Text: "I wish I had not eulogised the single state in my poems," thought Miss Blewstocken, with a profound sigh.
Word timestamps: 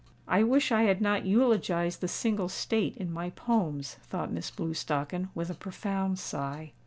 "I 0.27 0.41
wish 0.41 0.71
I 0.71 0.81
had 0.85 0.99
not 0.99 1.27
eulogised 1.27 2.01
the 2.01 2.07
single 2.07 2.49
state 2.49 2.97
in 2.97 3.11
my 3.13 3.29
poems," 3.29 3.97
thought 4.01 4.31
Miss 4.33 4.49
Blewstocken, 4.49 5.29
with 5.35 5.51
a 5.51 5.53
profound 5.53 6.17
sigh. 6.17 6.71